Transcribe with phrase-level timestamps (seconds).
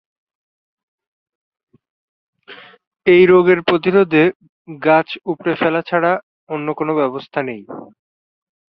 [3.05, 4.23] এ রোগের প্রতিরোধে
[4.81, 6.11] গাছ উপড়ে ফেলা ছাড়া
[6.49, 7.61] অন্য কোনো ব্যবস্থা নেই।